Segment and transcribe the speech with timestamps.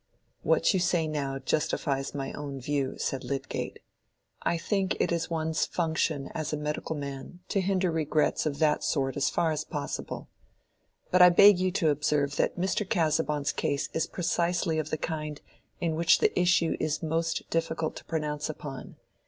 [0.41, 3.77] "What you say now justifies my own view," said Lydgate.
[4.41, 8.83] "I think it is one's function as a medical man to hinder regrets of that
[8.83, 10.27] sort as far as possible.
[11.11, 12.83] But I beg you to observe that Mr.
[12.89, 15.39] Casaubon's case is precisely of the kind
[15.79, 18.95] in which the issue is most difficult to pronounce upon.